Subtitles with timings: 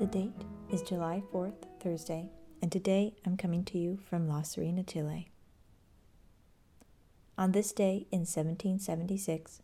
[0.00, 2.30] The date is July 4th, Thursday,
[2.62, 5.28] and today I'm coming to you from La Serena, Chile.
[7.36, 9.60] On this day in 1776,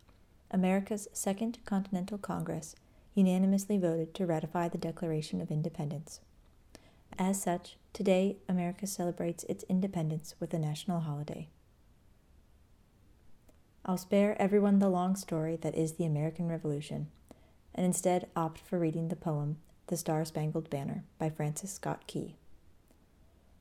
[0.51, 2.77] America's Second Continental Congress
[3.15, 6.21] unanimously voted to ratify the Declaration of Independence.
[7.19, 11.49] As such, today America celebrates its independence with a national holiday.
[13.87, 17.07] I'll spare everyone the long story that is the American Revolution,
[17.75, 19.57] and instead opt for reading the poem
[19.89, 22.35] The Star Spangled Banner by Francis Scott Key.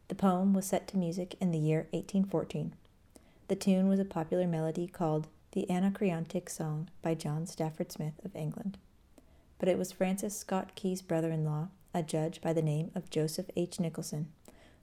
[0.07, 2.73] The poem was set to music in the year 1814.
[3.47, 8.35] The tune was a popular melody called The Anacreontic Song by John Stafford Smith of
[8.35, 8.79] England.
[9.59, 13.11] But it was Francis Scott Key's brother in law, a judge by the name of
[13.11, 13.79] Joseph H.
[13.79, 14.29] Nicholson,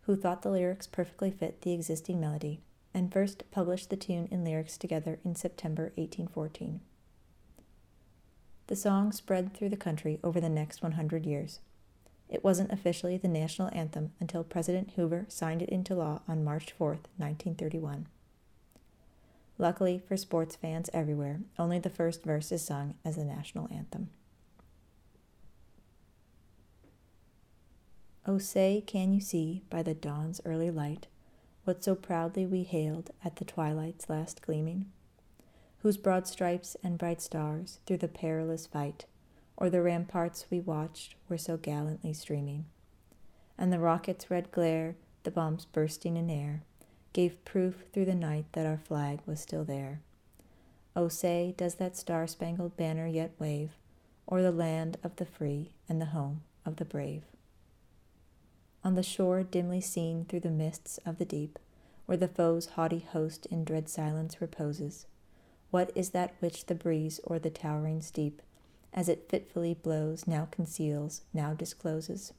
[0.03, 2.61] who thought the lyrics perfectly fit the existing melody
[2.95, 6.79] and first published the tune and lyrics together in September 1814.
[8.69, 11.61] The song spread through the country over the next 100 years.
[12.29, 16.73] It wasn't officially the national anthem until President Hoover signed it into law on March
[16.73, 16.89] 4,
[17.19, 18.07] 1931.
[19.59, 24.09] Luckily for sports fans everywhere, only the first verse is sung as the national anthem.
[28.25, 31.09] Oh, say, can you see by the dawn's early light
[31.65, 34.87] what so proudly we hailed at the twilight's last gleaming?
[35.83, 39.07] Whose broad stripes and bright stars through the perilous fight,
[39.57, 42.67] or the ramparts we watched, were so gallantly streaming?
[43.59, 46.63] And the rocket's red glare, the bombs bursting in air,
[47.13, 50.01] gave proof through the night that our flag was still there.
[50.95, 53.77] Oh, say, does that star spangled banner yet wave
[54.31, 57.25] o'er the land of the free and the home of the brave?
[58.85, 61.59] on the shore dimly seen through the mists of the deep,
[62.07, 65.07] where the foe's haughty host in dread silence reposes.
[65.73, 68.43] What is that which the breeze o'er the towering steep,
[68.93, 72.35] as it fitfully blows, now conceals, now discloses?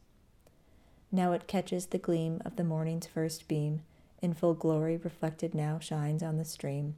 [1.12, 3.82] Now it catches the gleam of the morning's first beam,
[4.22, 6.94] in full glory reflected now shines on the stream.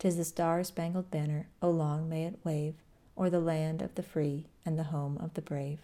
[0.00, 2.74] Tis the star spangled banner, O long may it wave,
[3.16, 5.78] o'er the land of the free and the home of the brave.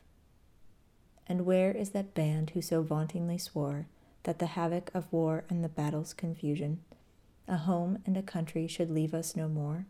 [1.29, 3.87] And where is that band who so vauntingly swore
[4.25, 6.81] that the havoc of war and the battle's confusion,
[7.49, 9.87] a home and a country should leave us no more?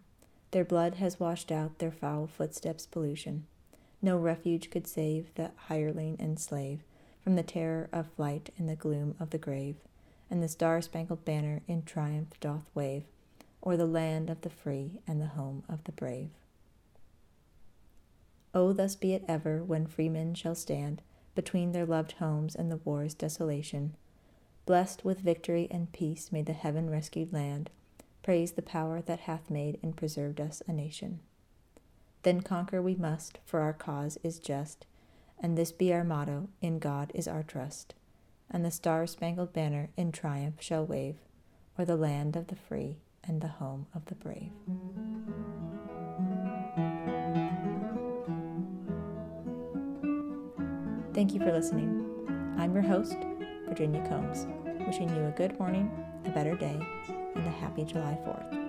[0.50, 3.46] Their blood has washed out their foul footsteps' pollution.
[4.00, 6.80] No refuge could save the hireling and slave
[7.22, 9.76] from the terror of flight and the gloom of the grave,
[10.30, 13.04] and the star spangled banner in triumph doth wave
[13.66, 16.30] o'er the land of the free and the home of the brave.
[18.54, 21.02] Oh, thus be it ever when freemen shall stand
[21.34, 23.96] between their loved homes and the war's desolation.
[24.66, 27.70] Blessed with victory and peace may the heaven rescued land
[28.24, 31.20] praise the power that hath made and preserved us a nation.
[32.24, 34.84] Then conquer we must, for our cause is just,
[35.38, 37.94] and this be our motto in God is our trust.
[38.50, 41.18] And the star spangled banner in triumph shall wave
[41.78, 44.50] o'er the land of the free and the home of the brave.
[51.14, 52.02] Thank you for listening.
[52.58, 53.16] I'm your host,
[53.66, 54.46] Virginia Combs,
[54.86, 55.90] wishing you a good morning,
[56.24, 56.78] a better day,
[57.34, 58.65] and a happy July 4th.